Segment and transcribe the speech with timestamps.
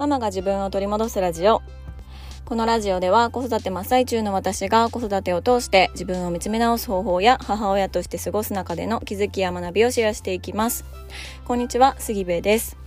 [0.00, 1.60] ママが自分を取り戻すラジオ。
[2.46, 10.86] このラジオでは子育て真っ最中の私が子育てを通して自分を見つめ直す方法や母親として過ごす中での気づきや学びをシェアしていきます。
[11.44, 12.78] こんにちは、杉部です。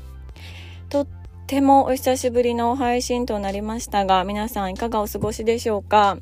[0.90, 1.08] とっ
[1.46, 6.18] てもお久しぶりの配信となりましたが、皆さんいかがお過ごしでしょうか？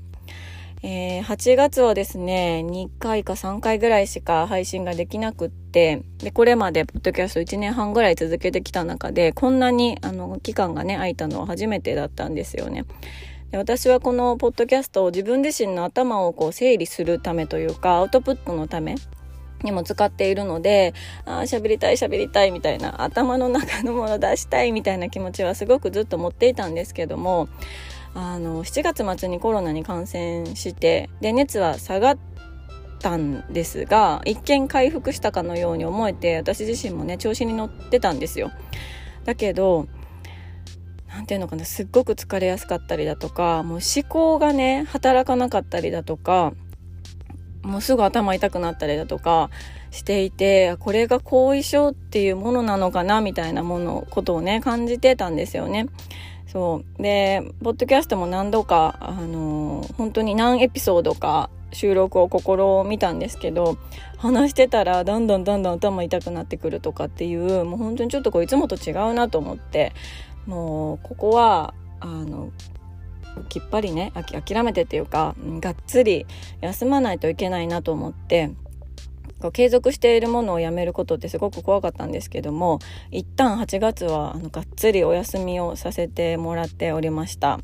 [0.83, 12.85] えー、8月はですね、2回か3回ぐらいしか配信ができなくって、で、これまでポッドキャスト1年半ぐらい続けてきた中で、こんなに、あの、期間がね、空いたのは初めてだったんですよね。
[13.51, 18.95] で私はこのポッドキャストを自分自身の頭をこう整理するためというか、アウトプットのため
[19.63, 20.93] にも使っているので、
[21.25, 27.49] ああ、喋りたい喋りたいみたいな、頭の中のもの出したいみたいな気持ちはすごくずっと持っていたんですけども、
[28.13, 32.17] あの7月末にコロナに感染してで熱は下がっ
[32.99, 38.51] たんですが一見回復したかのように思えて私自身もね調子に乗ってたんですよ。
[39.23, 39.87] だけど
[41.07, 46.53] 何ていうのかなすっごく疲れやすかったりだとかもう思考がね働かなかったりだとか
[47.63, 49.49] もうすぐ頭痛くなったりだとか
[49.91, 55.87] していてこれが後遺症っていうものなのかなみたいなものことをね感じてたんですよね。
[56.51, 57.01] そう。
[57.01, 63.77] でポッドキャストも何度かあの本当に何エピソードか収録を試みたんですけど
[64.17, 69.93] 話してたらだんだんだんだん頭痛くなってくるとかっていうもう本当にちょっとこういつもと違うなと思って
[70.45, 72.51] もうここはあの
[73.47, 76.25] きっぱりね諦めてっていうかがっつり
[76.59, 78.51] 休まないといけないなと思って
[79.41, 82.79] こう継続しているものをやめることってすごく怖かったんですけども
[83.11, 87.59] 一旦8月はあのがっつりお休みをさせてもらっておりました。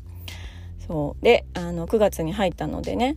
[0.86, 1.24] そう。
[1.24, 3.16] であの9月に入ったのでね。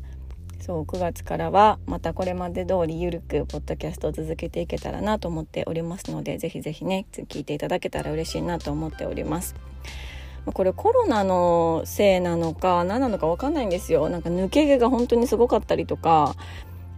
[0.61, 9.55] そう9月からはまたこれまで通りゆるくポッドキャストを続けていけたらなと思っておりますのでぜひぜひね聞いていただけたら嬉しいなと思っております。
[10.45, 14.09] これコロナのせいなのか何なのか分かんないんですよ。
[14.09, 16.35] なんか抜け毛が本当にすごかったりとか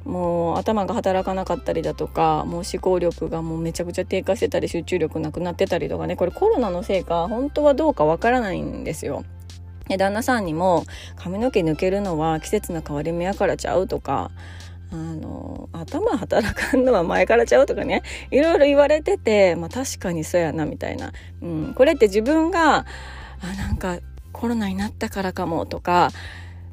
[0.06, 9.24] もう頭が働かなかったりだとかもう思考力がもうめちゃくちゃ低下してたり集中力なくなってたりとかねこれコロナのせいか本当はどうかわからないんですよ。
[9.88, 14.32] で旦那さんにも髪の毛抜けるのは季節の変わり目やからちゃうとか
[14.92, 21.12] あの頭働かんのは前からちゃうとかねいろいろ言われてて、まあ、確かにそうやなみたいな、
[21.42, 22.86] うん、これって自分が
[23.42, 24.00] あなんか
[24.32, 26.12] コロナになったからかもとか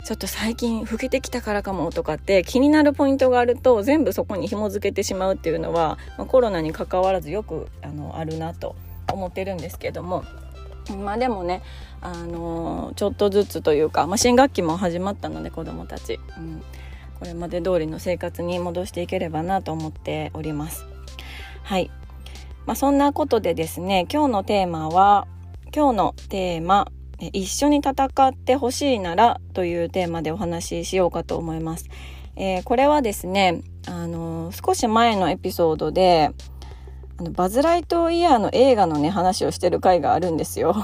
[0.04, 8.76] ちょっと最近老けてきたからかもとかって気になるポイントがあると全部そこに紐付けてしまうっていうのは、まあ、コロナにかかわらずよくあのあるなと
[9.12, 10.24] 思ってるんですけども。
[11.04, 11.62] まあでもね、
[12.00, 16.62] あの、ちょっとずつというか、まあ、新学期も始まったので子どもたち、うん、
[17.20, 20.86] これまで通りの生活に戻していければなと思っております。
[21.62, 21.90] はい、
[22.66, 25.26] まあ、そんなことでですね今日のテーマは
[25.74, 31.88] 今日のテーマ一緒に戦ってほしいならというテーマでお話ししようかと思います。
[32.36, 36.30] えー、これはですね、あのー、少し前のエピソードで、
[37.18, 40.74] あのバズ・ライトイヤーの映画のね、話をしてる回があるんですよ。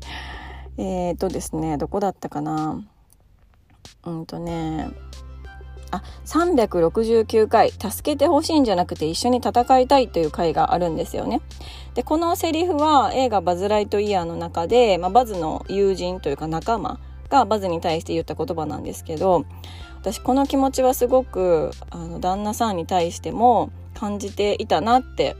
[0.76, 2.84] えっとですね、どこだったかな？
[4.04, 4.90] うんとね、
[5.92, 11.40] あ、369回、助けてほしいんじゃなくて一緒に戦いたいという回があるんですよね。
[11.94, 16.98] で、このセリフは映画バズ・ライトイヤーの中で、まあ、バズの友人というか仲間
[17.28, 19.44] がバズに対して言った言葉なんですけど、
[20.00, 25.36] 私この気持ちはすごく、あの、旦那さんに対しても感じていたなって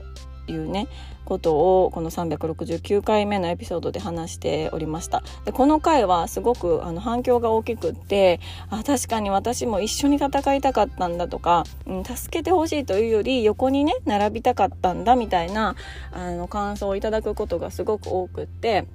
[0.47, 0.87] いうね、
[1.25, 5.23] ことをこの369回目のエピソードで話しておりました。
[5.45, 8.39] でこの回はすごくあの反響が大きくって
[8.69, 15.75] あ確かに私も一緒に戦いたかったんだとか、うん、助けてほしいというより横にね並びたかったんだみたいな
[16.11, 18.85] あの感想をいただくことがすごく多くって。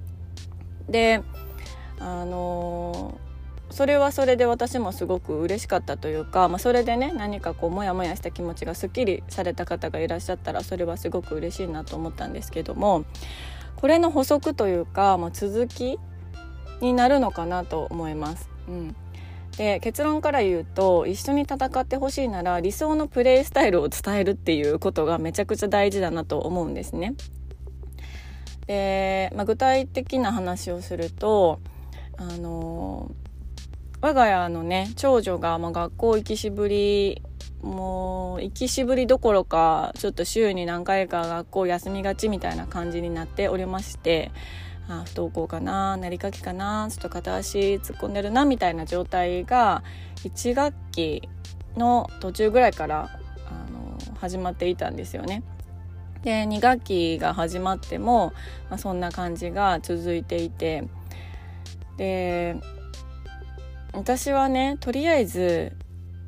[0.87, 1.21] で
[1.99, 2.98] あのー
[3.79, 13.05] それはそれで私もすごく嬉しかったというか、まあ、それでね何かこうモヤモヤした気持ちがすっきりされた方がいらっしゃったらそれはすごく嬉しいなと思ったんですけども
[13.77, 15.97] これの補足というか、まあ、続き
[16.81, 18.49] になるのかなと思います。
[18.67, 18.95] うん
[19.57, 27.15] で結論から言うと一緒に戦ってほしいなら理想のプレイスタイルを伝えるっていうことがめちゃくちゃ大事だなと思うんですね。
[28.67, 31.61] で、まあ、具体的な話をすると
[32.17, 33.09] あの
[34.01, 37.21] 我が家のね長女が、まあ、学校行きしぶり
[37.61, 44.31] もう行きしぶりどころかちょっと週に何回か学校休みがちみたいな感じになっておりまして
[44.87, 49.83] あ不登校かななりかけかなちょっと片足突っ込んでるなみたいな状態が
[50.23, 51.27] 1学期
[51.75, 53.09] の途中ぐらいから
[53.47, 55.43] あの始まっていたんですよね。
[56.23, 58.33] で2学期が始まっても、
[58.69, 60.83] まあ、そんな感じが続いていて
[61.95, 62.57] で
[63.93, 65.73] 私はねとりあえず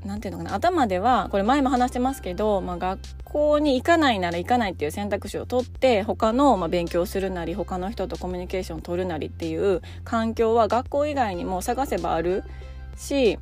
[0.05, 12.43] 何ていうのかな頭ではこれ前も話してますけど、まあ、学校に行かないなら行かないっていう選択肢を取って他の、まあ、勉強するなり他の人とコミュニケーションを取るなりっていう環境は学校以外にも探せばある
[12.97, 13.37] し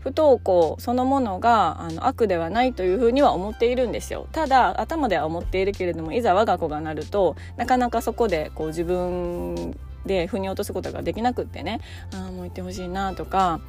[0.00, 4.28] 不登校そのものがあの悪ではないというふうには思っているんですよ。
[4.32, 11.80] ただ頭では思っているけれどもいざ我が子がなるとなかなかそこでこう自分で腑に落とすことができなくってね
[12.14, 13.60] ああもう行ってほしいなとか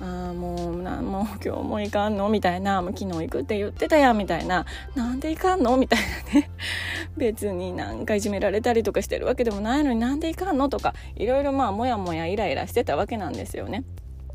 [0.00, 2.28] あもうなもう今日も行かんの？
[2.28, 4.64] みたいなもう昨日行くって言ってたやんみたいな
[4.94, 5.76] なんで行かんの？
[5.76, 6.00] みたい
[6.34, 6.50] なね。
[7.16, 10.68] 別になんかいじめられたりとかしてるわけでもないのになんで行かんの？
[10.68, 13.84] とかいろいろまあもやもやイライラしてたわけなんですよね。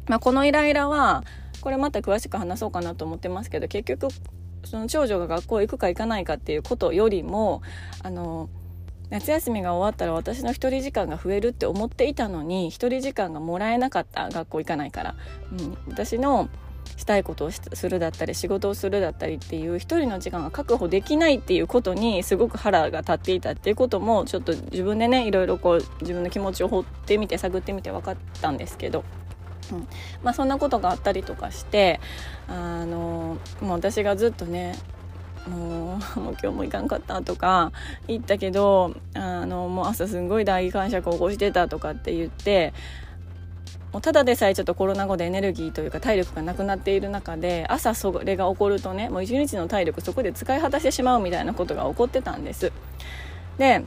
[0.08, 1.24] まあ、このイライラは
[1.62, 4.10] これまた詳しく話そうかなと思ってますけど結局
[4.64, 7.64] その長女が学校行くか行かないかっていうことよりも
[8.04, 8.50] あの
[9.10, 15.16] 夏休みが終わったら私の一人時間が増えるって思っていたのに一人時間がもらえなかった学校行かないから、
[15.52, 16.50] うん、私の
[16.98, 29.04] したいことをするだったり仕事をするだったりっていう一人の時間が確保できないっていうことにすごく腹が立っていたっていうこともちょっと自分でねいろいろこう自分の気持ちを掘ってみて探ってみて分かったんですけど。
[29.72, 29.88] うん
[30.22, 32.00] まあ、そんなことがあったりとかして
[32.48, 34.76] あのもう私がずっとね
[35.48, 37.72] もうもう今日も行かんかったとか
[38.08, 42.74] 言ったけどあのもう朝すんごい大感謝を起こしてたとかって言って
[43.94, 52.72] もうただでさえちょっとコロナ後でエネルギーというか体力がなくなっている中で朝それが起こるとねもう一日の体力そこで使い果たしてしまうみたいなことが起こってたんです。
[53.58, 53.84] で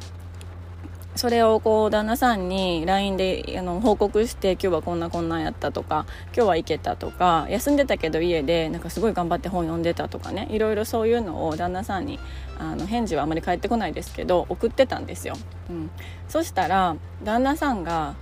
[1.19, 12.21] それをこう旦那さんに LINE であの報告して今日はこんなこんなんやったとか今日は行けたとか休んでたけど家でなんかすごい頑張って本読んでたとかねいろいろそういうのを旦那さんに
[12.57, 15.35] あの返事はあまり返ってこないですけど送ってたんですよ、
[15.69, 15.91] うん、
[16.29, 16.95] そしたら
[17.25, 18.15] 旦那さんが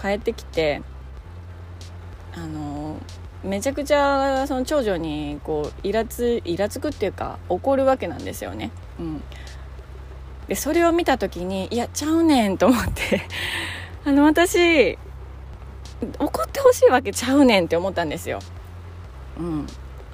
[0.00, 0.80] 帰ってきて
[2.36, 2.98] あの
[3.42, 9.22] めちゃくちゃその長女にこうイラつイラつくっていうか怒るわけなんですよね、うん、
[10.48, 13.22] でそれを見た時にいやちゃうねんと思って
[14.04, 14.98] あの私
[16.18, 18.40] 怒ってほしいわけちゃうねんって思ったんですよ。
[19.38, 19.66] うん、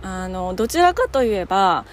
[0.02, 1.84] あのどちらかといえば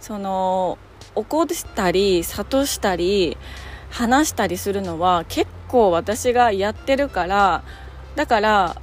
[0.00, 0.76] その
[1.14, 3.36] 怒ったり諭したり
[3.90, 7.62] 話したりするのは結構私がやってるから
[8.16, 8.76] だから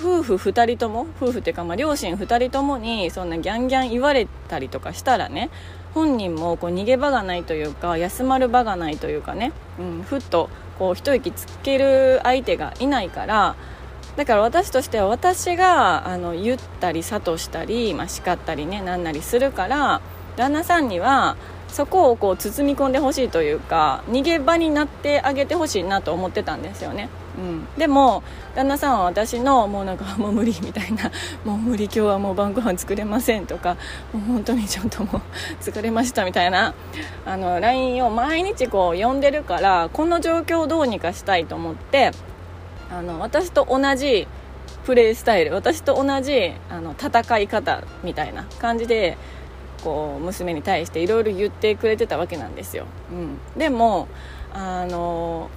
[0.00, 5.50] 夫婦2人とも夫婦っていうかまあ両親2人ともにそんなギャンギャン言われたりとかしたらね
[5.94, 13.56] 本人もこう逃げ場がないというか休まる場がないというかね、うん、ふっとこう一息つける相手がいないから
[14.16, 20.00] だから私としては私があの言ったり諭したり、まあ、叱ったりねなんなりするから
[20.36, 21.36] 旦那さんには
[21.68, 27.08] そこをこう包み込んでほしいというか逃げ場になってあげてほしいなと思ってたんですよね。
[27.38, 28.24] うん、でも
[28.56, 31.10] 旦那さんは私のもうなんかもう無理みたいな
[31.46, 33.76] もう無理今日はもう晩ご飯作れませんとか
[34.12, 35.20] もう本当にちょっともう
[35.62, 36.74] 疲れましたみたいな
[37.24, 42.10] あの LINE を毎日こう読んでるからこの状況をどうにかしたいと思って
[42.90, 44.26] あの私と同じ
[44.84, 49.16] プレースタイル私と同じあの戦い方みたいな感じで
[49.84, 54.08] こう娘に対していろいろ言ってくれてたわけなんですよ、うん、でも
[54.52, 55.50] あの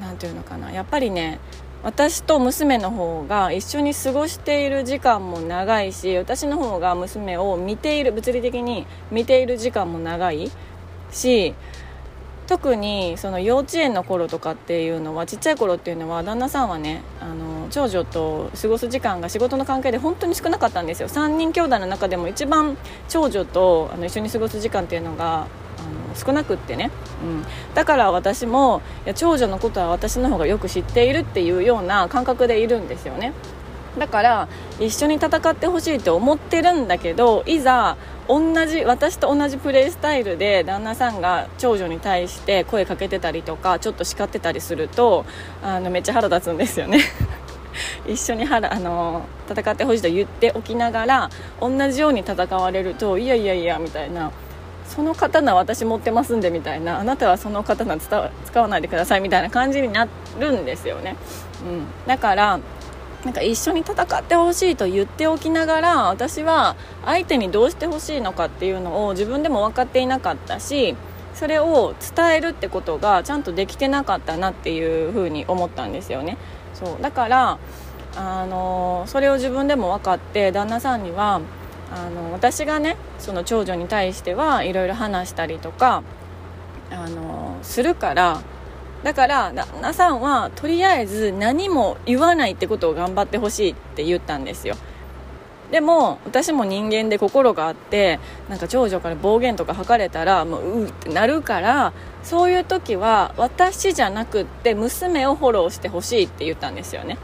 [0.00, 0.72] 何て言うのかな。
[0.72, 1.38] やっぱりね
[1.82, 10.50] 私と娘の方が一緒に過ごしている時間も長いし私の方が娘を見ている物理的に見ている時間も長い
[11.12, 11.54] し
[12.48, 21.08] 特にその幼稚園の頃とかっていうのはちっちゃい頃っていうのは旦那さんはねあの長女と過ごす時間が仕事の関係で本当に少なかったんですよ。
[21.08, 22.78] 3人兄弟の中でも一番
[23.08, 25.46] 長女とあの一緒に過ごす時間っていうのが
[26.18, 26.90] 少なくってね、
[27.22, 27.44] うん、
[27.74, 33.32] だから私もいや長女のことは私の方がよく知っているっていうような感覚でいるんですよね。
[33.98, 34.48] だから
[34.78, 37.96] 一緒に戦ってほしいって思ってるんだけどいざ
[38.28, 45.24] 同じ私と同じプレースタイルで旦那さんが長女に対して声かけてたりとかちょっと叱ってたりすると
[45.62, 47.00] あのめっちゃ腹立つんですよね。
[48.06, 54.32] 一緒に腹あの戦ってほしいと言っておきながら同じように戦われるといやいやいやみたいな
[54.88, 60.08] その刀私持ってますんでみたいなあなたはその刀使わないでくださいみたいな感じにな
[60.40, 61.16] るんですよね、
[61.62, 62.60] うん、だから
[63.24, 70.96] なんか一緒に戦ってほしいと言っておきながら私は相手にどうしてほしいのかっていうのを自分でも分かっていなかったし
[71.34, 76.36] それを伝えるってことがちゃんとできてなかったなっていうふうに思ったんですよね。
[76.74, 77.02] そう。
[77.02, 77.58] だから
[78.16, 81.40] あのそれを自分でも分かって旦那さんには
[81.92, 86.02] あの私がねその長女に対してはいろいろ話したりとか
[86.90, 88.42] あのするから
[89.02, 94.76] だから旦那さんはとりあえず何も言わないってことを頑張ってほしいって言ったんですよ。
[95.70, 98.18] でも私も人間で心があって
[98.48, 101.92] なんか長女から暴言とか吐かれたらもううってなるから
[102.22, 107.18] そういう時は私じゃなくって娘をフォローしてほしいって言ったんですよね、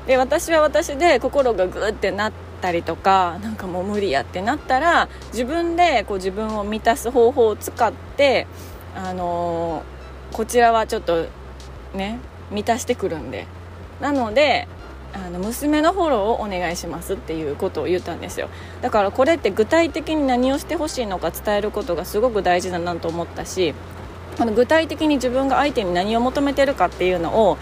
[0.00, 2.32] うん、で私は私で心がグーってなっ
[2.62, 8.46] たりとかなんかもう無理やってなったら自分でこう自分を満たす方法を使って
[8.94, 11.26] あのー、こちらはちょっと
[11.94, 12.18] ね
[12.50, 13.46] 満たしてくるんで。
[14.00, 14.66] なので
[15.14, 18.48] あの娘のフォローをお願いしますっていうことを言ったんですよ。
[18.80, 23.74] だからこれって具体的に何をしてほしいのか伝えることがすごく大事だなと思ったし
[24.38, 27.58] あの具体的に自分が相手に何を求めてるかっていうのを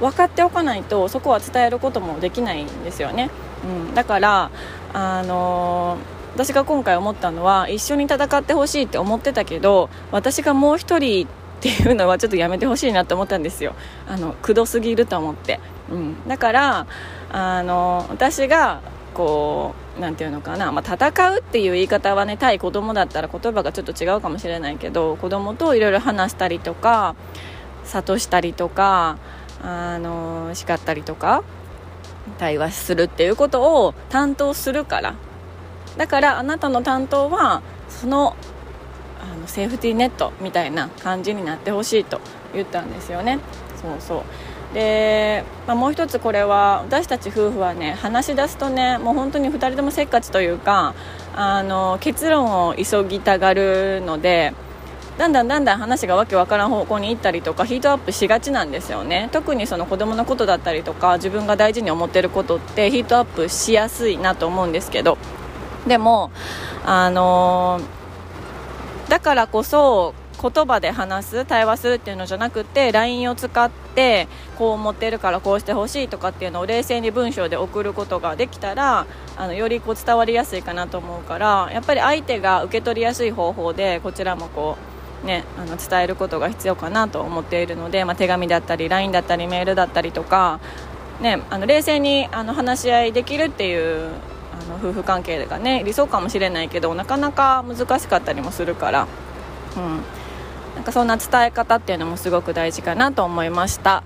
[0.00, 3.30] 分かっておかないとそこは伝えることもできないんですよね、
[3.64, 4.50] うん、だから
[4.92, 5.98] あの
[6.34, 11.28] 私が今回思ったのは一緒に戦ってほしいって思ってたけど私がもう一人っ
[11.60, 13.74] ていうのはちょっとやめてほしいなって思ったんですよ。
[14.06, 15.60] あのくどすぎると思って。
[15.90, 16.86] うん、だから
[17.30, 18.80] あの私が
[19.14, 27.14] こうなんていうのかな、まあ、戦うっていう言い方はね対子供だったら言葉がちょっと違うかもしれないけど子供といろいろ話したりとか
[27.84, 29.18] 諭したりとか
[29.62, 31.44] あの叱ったりとか
[32.38, 35.14] 対話するっていうことを担当するから。
[35.96, 38.36] だからあなたの担当はその
[39.20, 42.20] あのセーフティーネットみたいな感じになってほしいと
[42.52, 43.38] 言ったんですよね。
[43.80, 44.22] そうそう。
[44.74, 50.94] で、まあ、もう一つこれは私たち夫婦はね話し出すとねもう本当に2人ともせっかちというか
[51.34, 54.52] あの結論を急ぎたがるので
[55.18, 59.28] だんだんだんだん話がわけわからん方向に行ったりとかヒートアップしがちなんですよね。
[59.32, 65.18] 特にその子供のことだったりとか自分が大事に思ってることってヒートアップしやすいなと思うんですけど。
[65.86, 66.30] でも
[66.84, 67.80] あの
[69.08, 74.28] だからこそ言葉で話す対話するっていうのじゃなくて LINE を使って
[74.58, 79.06] こう思ってるからこうしてほしいとかっていうのを冷静に文章で送ることができたら
[79.36, 84.93] あのよりこう伝わりやすいかなと思うからやっぱり相手が受け取りやすい方法でこちらもこう、
[85.24, 90.60] ね、あの伝えることが必要かなと思っているので、まあ、手紙だったり LINE だったりメールだったりとか、
[91.20, 94.10] ね、あの冷静にあの話し合いできるっていう
[94.52, 99.06] あの夫婦関係がね理想かもしれないけどなかなか難しかったりもするから。
[99.76, 100.00] うん
[100.74, 104.02] なんかそんな伝え方っていうのもすごく大事かなと思いました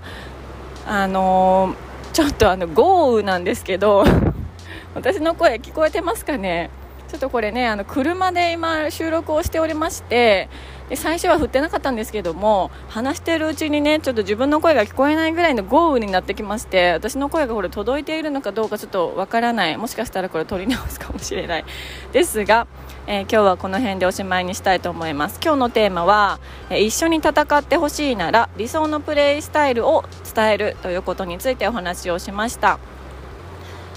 [0.86, 1.74] あの、
[2.12, 4.04] ちょっとあの豪雨なんですけど
[4.94, 6.70] 私の声聞こえてますかね？
[7.08, 10.48] ちょっとこれねあの車で今収録をしておりまして
[10.88, 19.76] で最初は降ってなかったんですけども話しているうちにねちょっと自分の声が聞こえないぐらいの豪雨になってきまして私の声がこれ届いているのかどうかちょっとわからない。
[19.76, 21.64] もしかしたらこれ取り直すかもしれない。
[22.12, 22.66] ですが
[23.10, 25.40] えー、今日はこの辺でおしまいにしたいと思います。
[25.42, 30.04] 今日のテーマは、え、一緒に戦ってほしいなら理想のプレイスタイルを
[30.34, 32.78] 伝えるということについてお話をしました、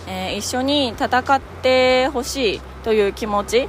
[0.07, 3.67] えー、一緒に戦ってほしいという気持ち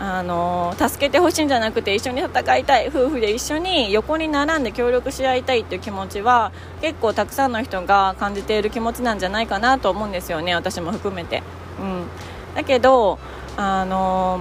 [0.00, 2.88] あの助けてほしいんじゃなくて一緒に戦いたい。
[2.88, 10.54] 夫婦で一緒に横に並んで協力し合いたいという気持ちは結構たくさんの人が感じている気持ちなんじゃないかなと思うんですよね。
[10.54, 11.42] 私も含めて、
[11.80, 12.06] うん、
[12.54, 13.18] だけど
[13.56, 14.40] あの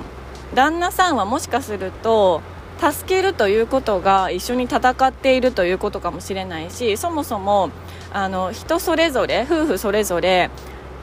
[0.56, 2.42] 旦那さんはもしかすると
[2.80, 7.70] 助けるということが一緒に戦っているということかもしれないしそもそも
[8.12, 10.50] あの人それぞれ夫婦それぞれ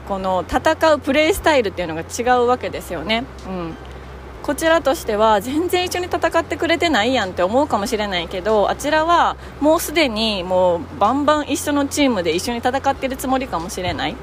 [0.07, 3.23] この戦うプレースタイルっていうのが違うわけですよね。
[3.47, 3.75] うん。
[4.43, 14.15] こちらとしては全然一緒に戦ってくれてないやんって思うかもしれないけどあちらはもうすでにもうバンバン一緒のチームで一緒に戦ってるつもりかもしれない、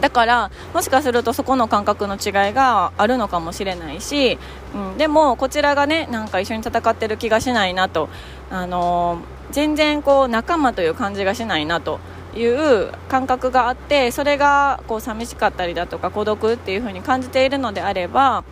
[0.00, 4.38] だからもしかするとそこの感覚の違いがあるのかもしれないし、
[4.74, 8.08] うん、でもこちらがねなんか一緒に戦ってる気がしないなと、
[8.50, 11.98] あのー、全然こう仲間という感じがしないなと
[12.36, 18.44] いう感覚があってそれがこう寂しかったりだとか孤独っていう風に感じているのであれば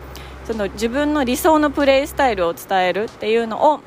[0.45, 3.79] その自分の理想のプレースタイルを伝えるっていうのを、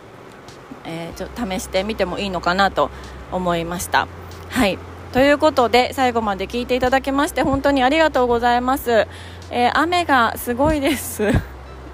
[0.84, 2.90] えー、ちょ試してみてもいいのかなと
[3.32, 4.08] 思いました。
[4.50, 4.78] はい。
[5.12, 9.06] ということで最後まで聞いていただきまして本当にありがとうございます、
[9.52, 11.30] えー、雨がすごいです。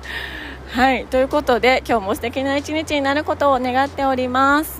[0.73, 1.07] はい。
[1.07, 4.80] ということで今日も素敵な一日になることを願っております。